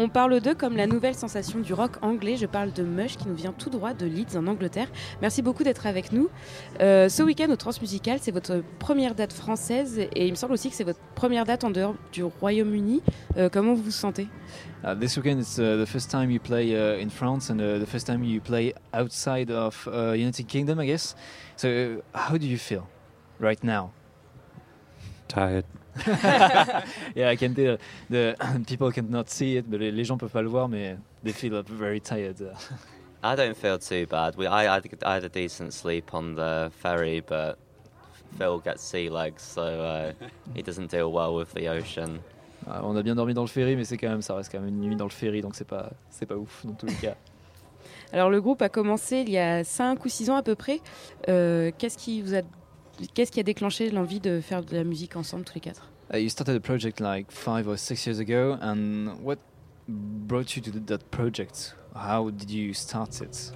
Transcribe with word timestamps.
On 0.00 0.08
parle 0.08 0.40
d'eux 0.40 0.54
comme 0.54 0.76
la 0.76 0.86
nouvelle 0.86 1.16
sensation 1.16 1.58
du 1.58 1.74
rock 1.74 1.96
anglais. 2.02 2.36
Je 2.36 2.46
parle 2.46 2.72
de 2.72 2.84
Mush 2.84 3.16
qui 3.16 3.26
nous 3.26 3.34
vient 3.34 3.52
tout 3.52 3.68
droit 3.68 3.94
de 3.94 4.06
Leeds 4.06 4.36
en 4.36 4.46
Angleterre. 4.46 4.86
Merci 5.20 5.42
beaucoup 5.42 5.64
d'être 5.64 5.88
avec 5.88 6.12
nous. 6.12 6.28
Euh, 6.80 7.08
ce 7.08 7.20
week-end 7.24 7.50
au 7.50 7.56
Transmusical, 7.56 8.20
c'est 8.22 8.30
votre 8.30 8.62
première 8.78 9.16
date 9.16 9.32
française 9.32 9.98
et 9.98 10.26
il 10.26 10.30
me 10.30 10.36
semble 10.36 10.52
aussi 10.52 10.70
que 10.70 10.76
c'est 10.76 10.84
votre 10.84 11.00
première 11.16 11.44
date 11.44 11.64
en 11.64 11.70
dehors 11.70 11.96
du 12.12 12.22
Royaume-Uni. 12.22 13.02
Euh, 13.38 13.48
comment 13.48 13.74
vous 13.74 13.82
vous 13.82 13.90
sentez? 13.90 14.28
Uh, 14.84 14.94
this 14.94 15.16
weekend 15.16 15.40
it's 15.40 15.58
uh, 15.58 15.76
the 15.76 15.88
first 15.88 16.08
time 16.08 16.30
you 16.30 16.38
play 16.38 16.76
uh, 16.76 17.02
in 17.02 17.10
France 17.10 17.50
and 17.50 17.58
uh, 17.58 17.80
the 17.80 17.90
first 17.90 18.06
time 18.06 18.22
you 18.22 18.40
play 18.40 18.72
outside 18.94 19.50
of 19.50 19.88
uh, 19.88 20.12
United 20.12 20.46
Kingdom, 20.46 20.78
I 20.78 20.86
guess. 20.86 21.16
So, 21.56 22.02
how 22.14 22.38
do 22.38 22.46
you 22.46 22.56
feel 22.56 22.86
right 23.40 23.62
now? 23.64 23.90
Tired. 25.26 25.64
Yeah, 27.14 27.30
I 27.30 27.36
can 27.36 27.54
tell. 27.54 27.78
The 28.10 28.36
people 28.66 28.92
cannot 28.92 29.28
see 29.28 29.56
it, 29.56 29.68
but 29.68 29.80
les 29.80 30.04
gens 30.04 30.18
peuvent 30.18 30.32
pas 30.32 30.42
le 30.42 30.48
voir, 30.48 30.68
mais 30.68 30.96
they 31.22 31.32
feel 31.32 31.62
very 31.62 32.00
tired. 32.00 32.36
I 33.22 33.34
don't 33.34 33.56
feel 33.56 33.78
too 33.78 34.06
bad. 34.06 34.36
We, 34.36 34.46
I, 34.46 34.76
I, 34.76 34.80
I 35.04 35.14
had 35.16 35.24
a 35.24 35.28
decent 35.28 35.72
sleep 35.72 36.14
on 36.14 36.36
the 36.36 36.70
ferry, 36.80 37.20
but 37.20 37.58
Phil 38.36 38.60
gets 38.60 38.82
sea 38.82 39.08
legs, 39.08 39.42
so 39.42 39.62
uh, 39.62 40.12
he 40.54 40.62
doesn't 40.62 40.90
deal 40.90 41.10
well 41.10 41.34
with 41.34 41.52
the 41.52 41.68
ocean. 41.68 42.20
Ah, 42.66 42.80
on 42.82 42.96
a 42.96 43.02
bien 43.02 43.14
dormi 43.16 43.34
dans 43.34 43.42
le 43.42 43.48
ferry, 43.48 43.76
mais 43.76 43.84
c'est 43.84 43.96
quand 43.96 44.08
même, 44.08 44.22
ça 44.22 44.34
reste 44.34 44.52
quand 44.52 44.60
même 44.60 44.68
une 44.68 44.80
nuit 44.80 44.96
dans 44.96 45.06
le 45.06 45.10
ferry, 45.10 45.40
donc 45.40 45.54
c'est 45.54 45.66
pas, 45.66 45.90
c'est 46.10 46.26
pas 46.26 46.36
ouf 46.36 46.64
dans 46.64 46.74
tous 46.74 46.86
les 46.86 46.94
cas. 46.94 47.16
Alors 48.12 48.30
le 48.30 48.40
groupe 48.40 48.62
a 48.62 48.68
commencé 48.68 49.18
il 49.26 49.30
y 49.30 49.38
a 49.38 49.64
5 49.64 50.04
ou 50.04 50.08
6 50.08 50.30
ans 50.30 50.36
à 50.36 50.42
peu 50.42 50.54
près. 50.54 50.80
Euh, 51.28 51.70
qu'est-ce 51.76 51.98
qui 51.98 52.22
vous 52.22 52.34
a 52.34 52.42
qu'est-ce 53.14 53.32
qui 53.32 53.40
a 53.40 53.44
déclenché 53.44 53.90
l'envie 53.90 54.20
de 54.20 54.40
faire 54.40 54.62
de 54.62 54.76
la 54.76 54.84
musique 54.84 55.16
ensemble 55.16 55.44
tous 55.44 55.54
les 55.54 55.60
quatre 55.60 55.88
uh, 56.12 56.18
You 56.18 56.28
started 56.28 56.56
a 56.56 56.60
project 56.60 57.00
like 57.00 57.30
five 57.30 57.68
or 57.68 57.76
six 57.76 58.06
years 58.06 58.18
ago, 58.18 58.58
and 58.60 59.20
what 59.22 59.38
brought 59.88 60.56
you 60.56 60.62
to 60.62 60.70
that 60.86 61.10
project? 61.10 61.74
How 61.94 62.30
did 62.30 62.50
you 62.50 62.72
start 62.74 63.20
it? 63.20 63.52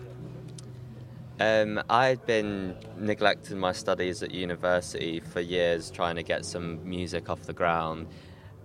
Um, 1.41 1.83
I'd 1.91 2.25
been 2.27 2.77
neglecting 2.98 3.58
my 3.58 3.72
studies 3.72 4.22
at 4.22 4.31
university 4.31 5.20
for 5.20 5.41
years, 5.41 5.91
trying 5.91 6.16
to 6.16 6.22
get 6.22 6.44
some 6.44 6.78
music 6.88 7.28
off 7.28 7.42
the 7.42 7.53
ground. 7.53 8.06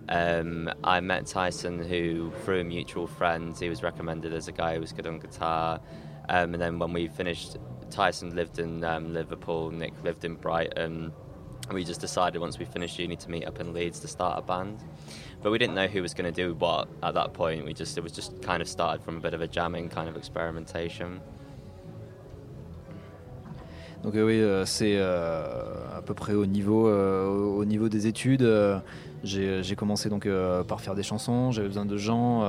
Um, 0.08 0.70
I 0.84 1.00
met 1.00 1.26
Tyson, 1.26 1.82
who 1.82 2.32
through 2.44 2.60
a 2.60 2.64
mutual 2.64 3.06
friend, 3.06 3.56
he 3.58 3.68
was 3.68 3.82
recommended 3.82 4.32
as 4.32 4.48
a 4.48 4.52
guy 4.52 4.74
who 4.74 4.80
was 4.80 4.92
good 4.92 5.06
on 5.06 5.18
guitar. 5.18 5.80
Um, 6.28 6.54
and 6.54 6.62
then 6.62 6.78
when 6.78 6.92
we 6.92 7.08
finished, 7.08 7.56
Tyson 7.90 8.34
lived 8.34 8.58
in 8.58 8.84
um, 8.84 9.12
Liverpool, 9.12 9.70
Nick 9.70 9.92
lived 10.02 10.24
in 10.24 10.34
Brighton. 10.34 11.12
We 11.72 11.84
just 11.84 12.00
decided 12.00 12.40
once 12.40 12.58
we 12.58 12.64
finished 12.64 12.98
uni 12.98 13.16
to 13.16 13.30
meet 13.30 13.44
up 13.44 13.60
in 13.60 13.74
Leeds 13.74 14.00
to 14.00 14.08
start 14.08 14.38
a 14.38 14.42
band. 14.42 14.78
But 15.42 15.52
we 15.52 15.58
didn't 15.58 15.74
know 15.74 15.86
who 15.86 16.02
was 16.02 16.14
going 16.14 16.32
to 16.32 16.42
do 16.44 16.54
what 16.54 16.88
at 17.02 17.14
that 17.14 17.34
point. 17.34 17.64
We 17.64 17.74
just 17.74 17.98
it 17.98 18.02
was 18.02 18.12
just 18.12 18.40
kind 18.42 18.62
of 18.62 18.68
started 18.68 19.02
from 19.02 19.16
a 19.18 19.20
bit 19.20 19.34
of 19.34 19.40
a 19.40 19.46
jamming 19.46 19.88
kind 19.88 20.08
of 20.08 20.16
experimentation. 20.16 21.20
Donc 24.02 24.14
euh, 24.14 24.24
oui, 24.24 24.40
euh, 24.40 24.64
c'est 24.64 24.96
euh, 24.96 25.96
à 25.96 26.02
peu 26.02 26.14
près 26.14 26.34
au 26.34 26.46
niveau, 26.46 26.88
au 26.88 27.64
niveau 27.64 27.88
des 27.88 28.06
études. 28.06 28.48
J'ai 29.24 29.76
commencé 29.76 30.08
donc 30.08 30.28
par 30.66 30.80
faire 30.80 30.94
des 30.94 31.02
chansons. 31.02 31.50
J'avais 31.50 31.68
besoin 31.68 31.84
de 31.86 31.96
gens. 31.96 32.42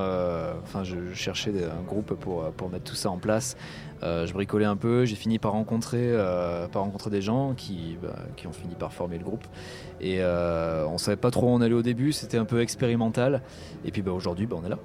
Enfin, 0.63 0.83
je, 0.83 1.13
cherchais 1.13 1.51
un 1.63 1.83
groupe 1.83 2.13
pour, 2.13 2.51
pour 2.51 2.69
mettre 2.69 2.85
tout 2.85 2.95
ça 2.95 3.09
en 3.09 3.17
place. 3.17 3.57
je 4.01 4.31
bricolais 4.33 4.65
un 4.65 4.75
peu. 4.75 5.05
J'ai 5.05 5.15
fini 5.15 5.39
par 5.39 5.53
rencontrer, 5.53 6.13
par 6.71 6.83
rencontrer 6.83 7.09
des 7.09 7.21
gens 7.21 7.53
qui, 7.55 7.97
bah, 8.01 8.15
qui 8.35 8.47
ont 8.47 8.53
fini 8.53 8.75
par 8.75 8.93
former 8.93 9.17
le 9.17 9.23
groupe. 9.23 9.45
Et 10.01 10.21
on 10.23 10.97
savait 10.97 11.17
pas 11.17 11.31
trop 11.31 11.47
où 11.47 11.49
on 11.49 11.61
allait 11.61 11.73
au 11.73 11.81
début. 11.81 12.11
C'était 12.11 12.37
un 12.37 12.45
peu 12.45 12.61
expérimental. 12.61 13.41
Et 13.85 13.91
puis 13.91 14.01
bah, 14.01 14.11
aujourd'hui, 14.11 14.45
bah, 14.45 14.57
on 14.61 14.65
est 14.65 14.69
là. 14.69 14.79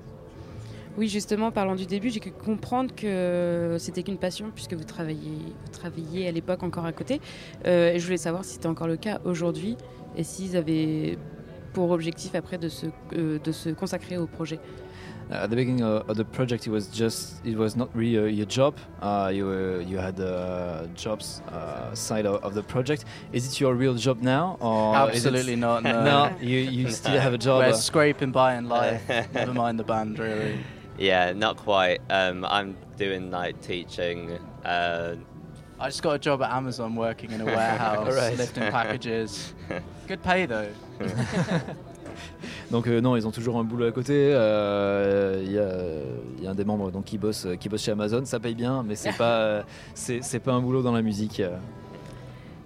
Oui, 0.96 1.08
justement, 1.08 1.50
parlant 1.50 1.74
du 1.74 1.86
début, 1.86 2.10
j'ai 2.10 2.20
pu 2.20 2.30
comprendre 2.30 2.94
que 2.94 3.76
c'était 3.80 4.04
qu'une 4.04 4.16
passion 4.16 4.52
puisque 4.54 4.74
vous 4.74 4.84
travailliez, 4.84 5.52
travailliez 5.72 6.28
à 6.28 6.30
l'époque 6.30 6.62
encore 6.62 6.84
à 6.84 6.92
côté. 6.92 7.20
Euh, 7.66 7.92
et 7.92 7.98
je 7.98 8.04
voulais 8.04 8.16
savoir 8.16 8.44
si 8.44 8.54
c'était 8.54 8.68
encore 8.68 8.86
le 8.86 8.96
cas 8.96 9.20
aujourd'hui 9.24 9.76
et 10.16 10.22
s'ils 10.22 10.56
avaient 10.56 11.18
pour 11.74 11.90
objectif 11.90 12.34
après 12.34 12.56
de 12.56 12.70
se, 12.70 12.86
euh, 13.12 13.38
de 13.38 13.52
se 13.52 13.68
consacrer 13.70 14.16
au 14.16 14.26
projet. 14.26 14.58
Uh, 15.30 15.44
at 15.44 15.48
the 15.48 15.56
beginning 15.56 15.82
of 15.82 16.16
the 16.16 16.24
project, 16.24 16.66
it 16.66 16.70
was 16.70 16.86
just 16.88 17.44
it 17.46 17.56
was 17.56 17.76
not 17.76 17.88
really 17.94 18.18
uh, 18.18 18.24
your 18.24 18.46
job. 18.46 18.74
Uh, 19.00 19.30
you 19.32 19.48
uh, 19.48 19.78
you 19.78 19.96
had 19.98 20.20
uh, 20.20 20.86
jobs 20.94 21.40
uh, 21.48 21.94
side 21.94 22.26
of, 22.26 22.44
of, 22.44 22.52
the 22.52 22.62
project. 22.62 23.06
Is 23.32 23.46
it 23.46 23.58
your 23.58 23.74
real 23.74 23.94
job 23.94 24.20
now? 24.20 24.58
Or 24.60 24.94
Absolutely 24.94 25.56
not. 25.56 25.82
No, 25.82 26.04
no 26.04 26.36
you, 26.42 26.58
you 26.58 26.90
still 27.00 27.18
have 27.18 27.32
a 27.32 27.38
job. 27.38 27.64
We're 27.64 27.72
scraping 27.72 28.32
by 28.32 28.56
in 28.56 28.68
life. 28.68 29.08
Never 29.32 29.54
mind 29.54 29.78
the 29.78 29.84
band, 29.84 30.18
really. 30.18 30.58
Yeah, 30.98 31.32
not 31.32 31.56
quite. 31.56 32.02
Um, 32.10 32.44
I'm 32.44 32.76
doing 32.98 33.30
like 33.30 33.62
teaching. 33.62 34.38
I 35.84 35.88
just 35.88 36.02
got 36.02 36.14
a 36.14 36.18
job 36.18 36.42
at 36.42 36.50
Amazon 36.50 36.94
working 36.96 37.30
in 37.30 37.42
a 37.42 37.44
warehouse, 37.56 38.16
right. 38.16 38.36
lifting 38.38 38.70
packages. 38.70 39.54
Good 40.08 40.22
pay 40.22 40.46
though. 40.46 40.68
donc 42.70 42.86
euh, 42.86 43.00
non, 43.00 43.16
ils 43.16 43.26
ont 43.26 43.30
toujours 43.30 43.58
un 43.58 43.64
boulot 43.64 43.86
à 43.86 43.92
côté. 43.92 44.30
Il 44.30 44.34
euh, 44.34 45.44
y, 46.40 46.42
y, 46.42 46.46
a 46.46 46.50
un 46.50 46.54
des 46.54 46.64
membres 46.64 46.90
donc, 46.90 47.04
qui, 47.04 47.18
bosse, 47.18 47.46
qui 47.60 47.68
bosse 47.68 47.82
chez 47.82 47.92
Amazon. 47.92 48.24
Ça 48.24 48.40
paye 48.40 48.54
bien, 48.54 48.82
mais 48.82 48.94
c'est 48.94 49.12
pas, 49.12 49.64
c'est 49.94 50.40
pas 50.40 50.52
un 50.52 50.60
boulot 50.60 50.82
dans 50.82 50.92
la 50.92 51.02
musique. 51.02 51.42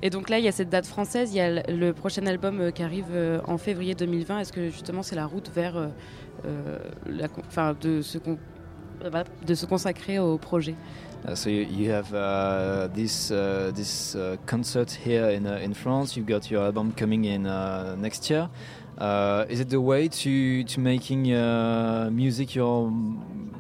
Et 0.01 0.11
donc 0.11 0.29
là, 0.29 0.39
il 0.39 0.45
y 0.45 0.49
a 0.49 0.53
cette 0.53 0.69
date 0.69 0.87
française, 0.87 1.33
il 1.33 1.39
y 1.39 1.41
a 1.41 1.63
le 1.69 1.93
prochain 1.93 2.25
album 2.27 2.61
euh, 2.61 2.71
qui 2.71 2.83
arrive 2.83 3.07
euh, 3.11 3.41
en 3.47 3.59
février 3.59 3.95
2020. 3.95 4.41
Est-ce 4.41 4.53
que 4.53 4.71
justement 4.71 5.03
c'est 5.03 5.17
la 5.17 5.27
route 5.27 5.51
vers 5.53 5.77
euh, 5.77 6.79
la, 7.07 7.27
de, 7.75 8.01
se 8.01 8.19
de 9.47 9.55
se 9.55 9.67
consacrer 9.67 10.19
au 10.19 10.39
projet 10.39 10.75
Uh, 11.27 11.35
so 11.35 11.51
you, 11.51 11.63
you 11.63 11.91
have 11.91 12.13
uh, 12.15 12.89
this 12.95 13.31
uh, 13.31 13.73
this 13.75 14.15
uh, 14.15 14.37
concert 14.47 14.91
here 14.91 15.29
in 15.31 15.47
uh, 15.47 15.57
in 15.57 15.75
France. 15.75 16.17
You've 16.17 16.27
got 16.27 16.51
your 16.51 16.63
album 16.63 16.93
coming 16.93 17.25
in 17.25 17.47
uh, 17.47 17.97
next 17.97 18.31
year. 18.31 18.49
is 19.49 19.61
it 19.61 19.69
the 19.69 19.81
way 19.81 20.09
to 20.09 20.65
to 20.65 20.81
making 20.81 21.23
music 22.15 22.55
your 22.55 22.91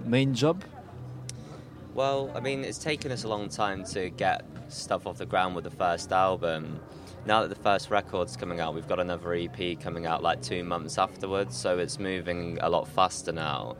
main 0.04 0.34
job? 0.34 0.62
Well, 1.94 2.30
I 2.34 2.40
mean, 2.40 2.64
it's 2.64 2.78
taken 2.78 3.10
us 3.10 3.24
a 3.24 3.28
long 3.28 3.48
time 3.48 3.84
to 3.92 4.10
get 4.10 4.44
stuff 4.68 5.06
off 5.06 5.18
the 5.18 5.26
ground 5.26 5.56
with 5.56 5.64
the 5.64 5.76
first 5.76 6.12
album. 6.12 6.78
Now 7.26 7.42
that 7.42 7.48
the 7.48 7.62
first 7.62 7.90
record's 7.90 8.36
coming 8.36 8.60
out, 8.60 8.74
we've 8.74 8.86
got 8.86 9.00
another 9.00 9.34
EP 9.34 9.80
coming 9.80 10.06
out 10.06 10.22
like 10.22 10.40
two 10.40 10.62
months 10.62 10.96
afterwards, 10.96 11.56
so 11.56 11.78
it's 11.78 11.98
moving 11.98 12.58
a 12.60 12.70
lot 12.70 12.86
faster 12.86 13.32
now. 13.32 13.76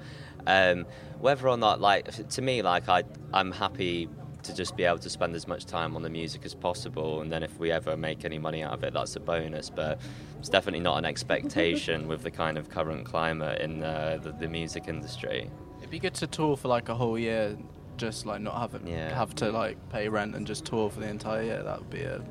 Um, 0.47 0.87
whether 1.21 1.49
or 1.49 1.56
not, 1.56 1.81
like, 1.81 2.28
to 2.28 2.43
me, 2.43 2.62
like, 2.62 2.88
I, 2.88 3.04
I'm 3.32 3.53
happy 3.53 4.09
to 4.44 4.54
just 4.54 4.76
be 4.76 4.84
able 4.84 4.99
to 4.99 5.10
spend 5.10 5.34
as 5.34 5.47
much 5.49 5.66
time 5.66 5.97
on 5.97 6.03
the 6.03 6.10
music 6.10 6.44
as 6.44 6.54
possible, 6.54 7.21
and 7.21 7.31
then 7.31 7.43
if 7.43 7.59
we 7.59 7.71
ever 7.71 7.97
make 7.97 8.25
any 8.25 8.38
money 8.38 8.62
out 8.62 8.72
of 8.72 8.84
it, 8.84 8.93
that's 8.93 9.16
a 9.16 9.21
bonus. 9.21 9.71
But 9.71 10.00
it's 10.38 10.48
definitely 10.48 10.81
not 10.81 10.98
an 10.98 11.04
expectation 11.04 12.09
with 12.09 12.22
the 12.22 12.31
kind 12.31 12.56
of 12.56 12.69
current 12.69 13.04
climate 13.04 13.60
in 13.60 13.82
uh, 13.82 14.19
the, 14.22 14.32
the 14.32 14.48
music 14.48 14.88
industry. 14.88 15.50
It'd 15.78 15.91
be 15.91 15.98
good 15.98 16.15
to 16.15 16.27
tour 16.27 16.56
for 16.56 16.69
like 16.69 16.88
a 16.88 16.94
whole 16.94 17.19
year 17.19 17.56
just 17.98 18.25
like 18.25 18.41
not 18.41 18.56
have 18.59 18.75
it, 18.75 18.82
yeah. 18.87 19.15
have 19.15 19.34
to 19.34 19.50
like 19.50 19.77
pay 19.91 20.09
rent 20.09 20.34
and 20.34 20.47
just 20.47 20.65
tour 20.65 20.88
for 20.88 21.00
the 21.00 21.09
entire 21.09 21.43
year. 21.43 21.62
That 21.62 21.81
would 21.81 21.91
be 21.91 22.03
a. 22.03 22.22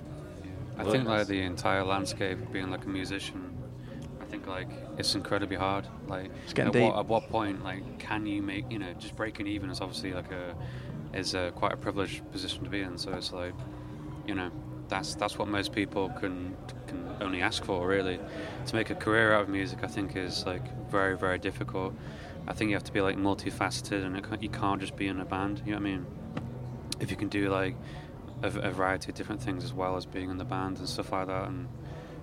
I 0.77 0.83
think 0.83 1.05
like 1.05 1.27
the 1.27 1.41
entire 1.41 1.83
landscape 1.83 2.39
of 2.39 2.51
being 2.51 2.71
like 2.71 2.85
a 2.85 2.89
musician. 2.89 3.56
I 4.27 4.29
think 4.29 4.45
like 4.45 4.67
it's 4.97 5.15
incredibly 5.15 5.55
hard. 5.55 5.87
Like 6.07 6.31
at 6.57 6.75
what, 6.75 6.97
at 6.97 7.05
what, 7.05 7.29
point 7.29 7.63
like 7.63 7.97
can 7.97 8.25
you 8.25 8.41
make 8.41 8.69
you 8.69 8.77
know 8.77 8.93
just 8.99 9.15
breaking 9.15 9.47
even 9.47 9.69
is 9.69 9.79
obviously 9.79 10.13
like 10.13 10.31
a 10.31 10.53
is 11.13 11.33
a, 11.33 11.51
quite 11.55 11.71
a 11.71 11.77
privileged 11.77 12.29
position 12.31 12.63
to 12.65 12.69
be 12.69 12.81
in. 12.81 12.97
So 12.97 13.13
it's 13.13 13.31
like 13.31 13.53
you 14.27 14.35
know 14.35 14.51
that's 14.89 15.15
that's 15.15 15.37
what 15.37 15.47
most 15.47 15.71
people 15.71 16.09
can 16.09 16.57
can 16.87 17.09
only 17.21 17.41
ask 17.41 17.63
for 17.63 17.87
really. 17.87 18.19
To 18.65 18.75
make 18.75 18.89
a 18.89 18.95
career 18.95 19.31
out 19.31 19.43
of 19.43 19.49
music, 19.49 19.79
I 19.83 19.87
think 19.87 20.17
is 20.17 20.45
like 20.45 20.89
very 20.89 21.17
very 21.17 21.39
difficult. 21.39 21.93
I 22.49 22.53
think 22.53 22.69
you 22.69 22.75
have 22.75 22.83
to 22.83 22.93
be 22.93 23.01
like 23.01 23.15
multifaceted, 23.15 24.05
and 24.05 24.17
it, 24.17 24.25
you 24.41 24.49
can't 24.49 24.81
just 24.81 24.97
be 24.97 25.07
in 25.07 25.21
a 25.21 25.25
band. 25.25 25.61
You 25.65 25.71
know 25.71 25.77
what 25.79 25.87
I 25.87 25.91
mean? 25.91 26.05
If 26.99 27.11
you 27.11 27.17
can 27.17 27.29
do 27.29 27.49
like 27.49 27.75
a, 28.43 28.47
a, 28.47 28.71
variety 28.71 29.09
of 29.09 29.15
different 29.15 29.41
things 29.41 29.63
as 29.63 29.73
well 29.73 29.97
as 29.97 30.05
being 30.05 30.29
in 30.29 30.37
the 30.37 30.45
band 30.45 30.79
and 30.79 30.89
stuff 30.89 31.11
like 31.13 31.27
that, 31.27 31.47
and 31.47 31.67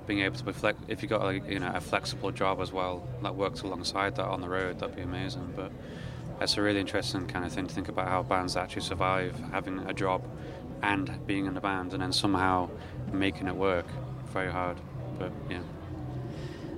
being 0.06 0.21
able 0.21 0.37
to 0.37 0.45
be 0.45 0.53
flex, 0.53 0.79
if 0.89 1.03
you 1.03 1.09
got 1.09 1.23
like 1.23 1.49
you 1.49 1.59
know 1.59 1.73
a 1.75 1.81
flexible 1.81 2.31
job 2.31 2.61
as 2.61 2.73
well 2.73 3.06
that 3.23 3.35
works 3.35 3.62
alongside 3.62 4.17
that 4.17 4.27
on 4.27 4.41
the 4.41 4.49
road, 4.49 4.79
that'd 4.79 4.97
be 4.97 5.03
amazing. 5.03 5.53
But 5.56 5.71
that's 6.39 6.56
a 6.56 6.62
really 6.62 6.81
interesting 6.81 7.27
kind 7.27 7.45
of 7.45 7.53
thing 7.53 7.67
to 7.67 7.75
think 7.75 7.89
about 7.89 8.09
how 8.09 8.23
bands 8.23 8.56
actually 8.56 8.83
survive 8.83 9.39
having 9.53 9.79
a 9.81 9.93
job 9.93 10.23
and 10.83 11.11
being 11.27 11.47
in 11.47 11.56
a 11.56 11.61
band, 11.61 11.93
and 11.93 12.03
then 12.03 12.12
somehow 12.12 12.69
making 13.12 13.47
it 13.49 13.56
work. 13.56 13.87
Very 14.33 14.51
hard, 14.51 14.81
but 15.19 15.33
yeah. 15.49 15.62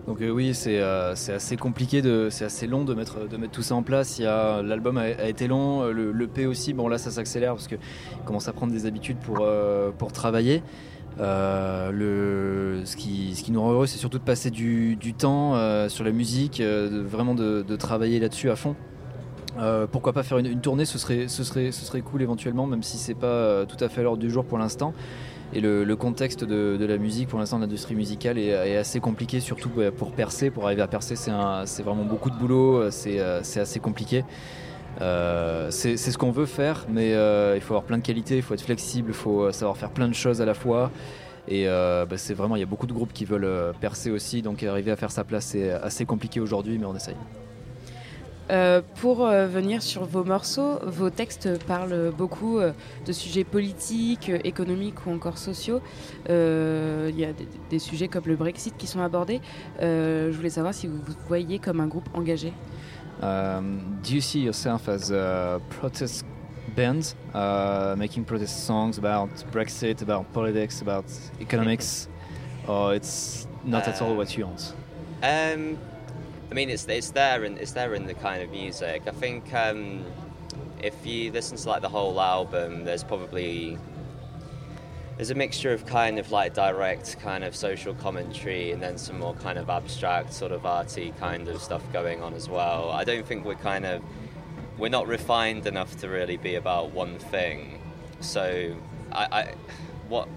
Donc 0.06 0.22
euh, 0.22 0.30
oui, 0.30 0.52
euh, 0.68 1.12
c'est 1.16 1.32
assez 1.32 1.56
compliqué, 1.56 2.00
c'est 2.30 2.44
assez 2.44 2.66
long 2.68 2.84
de 2.84 2.94
mettre, 2.94 3.28
de 3.28 3.36
mettre 3.36 3.52
tout 3.52 3.62
ça 3.62 3.74
en 3.74 3.82
place. 3.82 4.20
L'album 4.20 4.98
a, 4.98 5.28
été 5.28 5.48
long, 5.48 5.82
euh, 5.82 5.90
le, 5.90 6.26
P 6.28 6.46
aussi, 6.46 6.72
bon 6.72 6.86
là 6.86 6.96
ça 6.96 7.10
s'accélère 7.10 7.54
parce 7.54 7.66
qu'il 7.66 7.78
commence 8.24 8.46
à 8.46 8.52
prendre 8.52 8.72
des 8.72 8.86
habitudes 8.86 9.18
pour, 9.18 9.44
pour 9.98 10.12
travailler. 10.12 10.62
Le, 11.18 12.82
ce, 12.84 12.96
qui, 12.96 13.50
nous 13.50 13.60
rend 13.60 13.72
heureux, 13.72 13.86
c'est 13.86 13.98
surtout 13.98 14.18
de 14.18 14.24
passer 14.24 14.50
du, 14.50 14.96
temps 15.18 15.54
sur 15.88 16.04
la 16.04 16.12
musique, 16.12 16.60
vraiment 16.62 17.34
de, 17.34 17.76
travailler 17.76 18.20
là-dessus 18.20 18.50
à 18.50 18.56
fond. 18.56 18.76
pourquoi 19.92 20.12
pas 20.12 20.22
faire 20.22 20.38
une, 20.38 20.60
tournée 20.60 20.84
ce 20.84 20.98
serait, 20.98 22.00
cool 22.02 22.22
éventuellement, 22.22 22.66
même 22.66 22.82
si 22.82 22.98
c'est 22.98 23.14
pas 23.14 23.64
tout 23.66 23.82
à 23.82 23.88
fait 23.88 24.00
à 24.00 24.04
l'ordre 24.04 24.20
du 24.20 24.30
jour 24.30 24.44
pour 24.44 24.58
l'instant. 24.58 24.92
Et 25.52 25.60
le, 25.60 25.96
contexte 25.96 26.44
de, 26.44 26.84
la 26.84 26.98
musique, 26.98 27.28
pour 27.28 27.38
l'instant, 27.38 27.58
l'industrie 27.58 27.94
musicale 27.94 28.38
est, 28.38 28.76
assez 28.76 29.00
compliqué, 29.00 29.40
surtout 29.40 29.70
pour 29.96 30.12
percer. 30.12 30.50
Pour 30.50 30.66
arriver 30.66 30.82
à 30.82 30.88
percer, 30.88 31.16
c'est 31.16 31.82
vraiment 31.82 32.04
beaucoup 32.04 32.30
de 32.30 32.36
boulot, 32.36 32.90
c'est 32.90 33.20
assez 33.20 33.80
compliqué. 33.80 34.24
Euh, 35.00 35.70
c'est 35.70 35.96
ce 35.96 36.16
qu'on 36.16 36.30
veut 36.30 36.46
faire, 36.46 36.86
mais 36.88 37.14
euh, 37.14 37.54
il 37.56 37.60
faut 37.60 37.74
avoir 37.74 37.84
plein 37.84 37.98
de 37.98 38.02
qualités, 38.02 38.36
il 38.36 38.42
faut 38.42 38.54
être 38.54 38.62
flexible, 38.62 39.10
il 39.10 39.14
faut 39.14 39.42
euh, 39.42 39.52
savoir 39.52 39.76
faire 39.76 39.90
plein 39.90 40.08
de 40.08 40.14
choses 40.14 40.40
à 40.40 40.44
la 40.44 40.54
fois. 40.54 40.90
Et 41.48 41.66
bah, 41.66 42.16
c'est 42.16 42.34
vraiment, 42.34 42.56
il 42.56 42.60
y 42.60 42.64
a 42.64 42.66
beaucoup 42.66 42.88
de 42.88 42.92
groupes 42.92 43.12
qui 43.12 43.24
veulent 43.24 43.72
percer 43.80 44.10
aussi, 44.10 44.42
donc 44.42 44.64
arriver 44.64 44.90
à 44.90 44.96
faire 44.96 45.12
sa 45.12 45.22
place, 45.22 45.46
c'est 45.46 45.70
assez 45.70 46.04
compliqué 46.04 46.40
aujourd'hui, 46.40 46.76
mais 46.76 46.86
on 46.86 46.96
essaye. 46.96 47.14
pour 49.00 49.24
venir 49.28 49.80
sur 49.80 50.06
vos 50.06 50.24
morceaux, 50.24 50.80
vos 50.84 51.08
textes 51.08 51.64
parlent 51.66 52.10
beaucoup 52.10 52.58
de 52.58 53.12
sujets 53.12 53.44
politiques, 53.44 54.28
économiques 54.42 55.06
ou 55.06 55.12
encore 55.12 55.38
sociaux. 55.38 55.80
Il 56.28 57.14
y 57.16 57.24
a 57.24 57.32
des, 57.32 57.46
des, 57.70 57.78
sujets 57.78 58.08
comme 58.08 58.24
le 58.26 58.34
Brexit 58.34 58.76
qui 58.76 58.88
sont 58.88 59.00
abordés. 59.00 59.40
je 59.80 60.32
voulais 60.32 60.50
savoir 60.50 60.74
si 60.74 60.88
vous 60.88 60.96
vous 60.96 61.14
voyez 61.28 61.60
comme 61.60 61.78
un 61.78 61.86
groupe 61.86 62.08
engagé. 62.12 62.52
Um, 63.20 64.00
do 64.02 64.14
you 64.14 64.20
see 64.20 64.40
yourself 64.40 64.88
as 64.88 65.10
a 65.10 65.60
protest 65.70 66.24
band 66.74 67.14
uh, 67.34 67.94
making 67.98 68.24
protest 68.24 68.66
songs 68.66 68.98
about 68.98 69.30
Brexit, 69.52 70.02
about 70.02 70.32
politics, 70.32 70.82
about 70.82 71.06
economics, 71.40 72.08
or 72.66 72.94
it's 72.94 73.46
not 73.64 73.86
uh, 73.86 73.90
at 73.90 74.02
all 74.02 74.14
what 74.14 74.36
you 74.36 74.46
want? 74.46 74.74
Um, 75.22 75.78
I 76.50 76.54
mean, 76.54 76.70
it's 76.70 76.86
it's 76.86 77.10
there 77.10 77.44
and 77.44 77.58
it's 77.58 77.72
there 77.72 77.94
in 77.94 78.06
the 78.06 78.14
kind 78.14 78.42
of 78.42 78.50
music. 78.50 79.02
I 79.06 79.10
think 79.12 79.52
um, 79.54 80.04
if 80.82 81.06
you 81.06 81.32
listen 81.32 81.56
to 81.56 81.68
like 81.68 81.82
the 81.82 81.88
whole 81.88 82.20
album, 82.20 82.84
there's 82.84 83.04
probably 83.04 83.78
there's 85.16 85.30
a 85.30 85.34
mixture 85.34 85.72
of 85.72 85.86
kind 85.86 86.18
of 86.18 86.30
like 86.30 86.52
direct 86.52 87.18
kind 87.20 87.42
of 87.42 87.56
social 87.56 87.94
commentary 87.94 88.72
and 88.72 88.82
then 88.82 88.98
some 88.98 89.18
more 89.18 89.34
kind 89.34 89.58
of 89.58 89.70
abstract 89.70 90.32
sort 90.32 90.52
of 90.52 90.66
arty 90.66 91.12
kind 91.18 91.48
of 91.48 91.60
stuff 91.60 91.82
going 91.92 92.22
on 92.22 92.34
as 92.34 92.48
well. 92.48 92.90
I 92.90 93.04
don't 93.04 93.26
think 93.26 93.44
we're 93.44 93.54
kind 93.54 93.86
of 93.86 94.02
we're 94.78 94.90
not 94.90 95.06
refined 95.06 95.66
enough 95.66 95.96
to 95.98 96.08
really 96.08 96.36
be 96.36 96.56
about 96.56 96.90
one 96.92 97.18
thing. 97.18 97.80
So 98.20 98.76
I, 99.10 99.24
I 99.32 99.54
what 100.08 100.28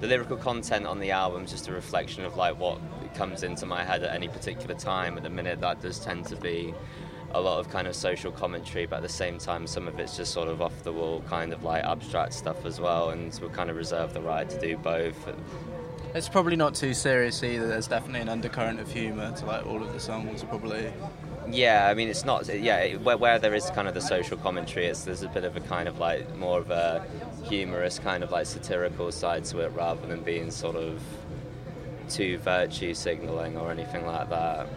the 0.00 0.06
lyrical 0.06 0.36
content 0.36 0.86
on 0.86 0.98
the 0.98 1.10
album 1.10 1.44
is 1.44 1.50
just 1.50 1.68
a 1.68 1.72
reflection 1.72 2.24
of 2.24 2.36
like 2.36 2.58
what 2.58 2.80
comes 3.14 3.42
into 3.42 3.66
my 3.66 3.84
head 3.84 4.02
at 4.02 4.14
any 4.14 4.28
particular 4.28 4.74
time. 4.74 5.18
At 5.18 5.24
the 5.24 5.30
minute, 5.30 5.60
that 5.60 5.82
does 5.82 5.98
tend 5.98 6.26
to 6.28 6.36
be 6.36 6.74
a 7.34 7.40
lot 7.40 7.58
of 7.58 7.70
kind 7.70 7.86
of 7.86 7.94
social 7.94 8.32
commentary, 8.32 8.86
but 8.86 8.96
at 8.96 9.02
the 9.02 9.08
same 9.08 9.38
time, 9.38 9.66
some 9.66 9.88
of 9.88 9.98
it's 9.98 10.16
just 10.16 10.32
sort 10.32 10.48
of 10.48 10.60
off 10.60 10.82
the 10.82 10.92
wall, 10.92 11.22
kind 11.28 11.52
of 11.52 11.64
like 11.64 11.84
abstract 11.84 12.34
stuff 12.34 12.64
as 12.64 12.80
well. 12.80 13.10
And 13.10 13.38
we 13.42 13.48
kind 13.48 13.70
of 13.70 13.76
reserve 13.76 14.14
the 14.14 14.20
right 14.20 14.48
to 14.48 14.60
do 14.60 14.76
both. 14.76 15.16
It's 16.14 16.28
probably 16.28 16.56
not 16.56 16.74
too 16.74 16.92
serious 16.92 17.42
either. 17.42 17.66
There's 17.66 17.88
definitely 17.88 18.20
an 18.20 18.28
undercurrent 18.28 18.80
of 18.80 18.92
humour 18.92 19.32
to 19.36 19.46
like 19.46 19.66
all 19.66 19.82
of 19.82 19.92
the 19.92 20.00
songs. 20.00 20.44
Probably. 20.44 20.92
Yeah, 21.48 21.88
I 21.88 21.94
mean 21.94 22.08
it's 22.08 22.24
not. 22.24 22.46
Yeah, 22.54 22.96
where, 22.96 23.16
where 23.16 23.38
there 23.38 23.54
is 23.54 23.70
kind 23.70 23.88
of 23.88 23.94
the 23.94 24.00
social 24.00 24.36
commentary, 24.36 24.86
it's 24.86 25.04
there's 25.04 25.22
a 25.22 25.28
bit 25.28 25.44
of 25.44 25.56
a 25.56 25.60
kind 25.60 25.88
of 25.88 25.98
like 25.98 26.36
more 26.36 26.58
of 26.58 26.70
a 26.70 27.04
humorous 27.44 27.98
kind 27.98 28.22
of 28.22 28.30
like 28.30 28.46
satirical 28.46 29.10
side 29.10 29.44
to 29.46 29.60
it, 29.60 29.72
rather 29.72 30.06
than 30.06 30.22
being 30.22 30.50
sort 30.50 30.76
of 30.76 31.02
too 32.08 32.36
virtue 32.38 32.92
signaling 32.92 33.56
or 33.56 33.70
anything 33.70 34.06
like 34.06 34.28
that. 34.28 34.68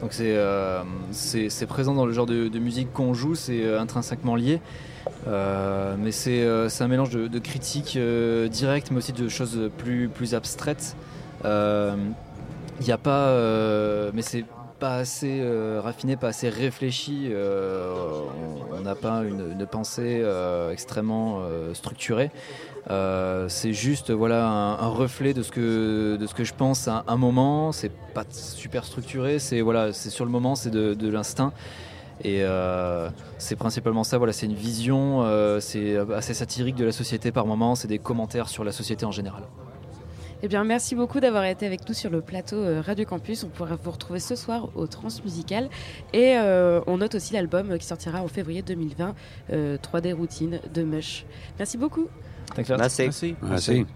Donc 0.00 0.12
euh, 0.20 0.82
c'est 1.10 1.66
présent 1.66 1.94
dans 1.94 2.06
le 2.06 2.12
genre 2.12 2.26
de, 2.26 2.58
musique 2.58 2.92
qu'on 2.92 3.14
joue, 3.14 3.34
c'est 3.34 3.64
euh, 3.64 3.80
intrinsèquement 3.80 4.36
lié. 4.36 4.60
Euh, 5.26 5.96
mais 5.98 6.12
c'est 6.12 6.46
un 6.82 6.88
mélange 6.88 7.10
de, 7.10 7.38
critiques 7.38 7.98
directes, 8.50 8.90
mais 8.90 8.98
aussi 8.98 9.12
de 9.12 9.28
choses 9.28 9.70
plus, 9.78 10.08
plus 10.08 10.34
abstraites. 10.34 10.96
Il 11.44 12.84
n'y 12.84 12.92
a 12.92 12.98
pas. 12.98 13.32
mais 14.12 14.22
c'est 14.22 14.44
pas 14.78 14.96
assez 14.96 15.42
raffiné, 15.82 16.16
pas 16.16 16.28
assez 16.28 16.48
réfléchi. 16.48 17.32
on 17.34 18.80
n'a 18.80 18.94
pas 18.94 19.22
une 19.24 19.66
pensée 19.66 20.24
extrêmement 20.70 21.42
structurée. 21.74 22.30
Euh, 22.90 23.48
c'est 23.48 23.74
juste 23.74 24.10
voilà 24.10 24.46
un, 24.46 24.88
reflet 24.88 25.34
de 25.34 25.42
ce 25.42 25.50
que 25.50 26.16
de 26.16 26.26
ce 26.26 26.34
que 26.34 26.44
je 26.44 26.54
pense 26.54 26.88
à 26.88 27.04
un 27.06 27.16
moment. 27.16 27.72
C'est 27.72 27.92
pas 28.14 28.24
super 28.30 28.84
structuré. 28.84 29.38
C'est 29.38 29.60
voilà, 29.60 29.92
c'est 29.92 30.10
sur 30.10 30.24
le 30.24 30.30
moment, 30.30 30.54
c'est 30.54 30.70
de, 30.70 31.08
l'instinct. 31.08 31.52
Et 32.24 32.42
euh, 32.42 33.10
c'est 33.36 33.56
principalement 33.56 34.04
ça. 34.04 34.18
Voilà, 34.18 34.32
c'est 34.32 34.46
une 34.46 34.54
vision. 34.54 35.22
Euh, 35.22 35.60
c'est 35.60 35.96
assez 36.14 36.34
satirique 36.34 36.76
de 36.76 36.86
la 36.86 36.92
société 36.92 37.30
par 37.30 37.46
moment. 37.46 37.74
C'est 37.74 37.88
des 37.88 37.98
commentaires 37.98 38.48
sur 38.48 38.64
la 38.64 38.72
société 38.72 39.04
en 39.04 39.12
général. 39.12 39.42
Eh 40.40 40.46
bien, 40.46 40.62
merci 40.62 40.94
beaucoup 40.94 41.18
d'avoir 41.18 41.44
été 41.44 41.66
avec 41.66 41.86
nous 41.88 41.94
sur 41.94 42.10
le 42.10 42.20
plateau 42.20 42.62
Radio 42.80 43.04
Campus. 43.04 43.42
On 43.42 43.48
pourra 43.48 43.74
vous 43.74 43.90
retrouver 43.90 44.20
ce 44.20 44.36
soir 44.36 44.68
au 44.76 44.86
Transmusical. 44.86 45.68
Et 46.14 46.36
on 46.86 46.98
note 46.98 47.16
aussi 47.16 47.34
l'album 47.34 47.76
qui 47.76 47.84
sortira 47.84 48.22
en 48.22 48.28
février 48.28 48.62
2020, 48.62 49.14
3D 49.50 50.14
Routine 50.14 50.60
de 50.72 50.82
Mush. 50.84 51.26
Merci 51.58 51.76
beaucoup. 51.76 52.08
Thanks, 52.54 52.70
Merci. 52.70 53.02
Merci. 53.04 53.36
Merci. 53.42 53.86